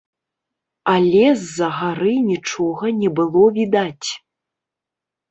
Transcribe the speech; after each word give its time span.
Але 0.93 1.25
з-за 1.41 1.67
гары 1.79 2.13
нічога 2.29 2.85
не 3.01 3.09
было 3.19 3.43
відаць. 3.59 4.09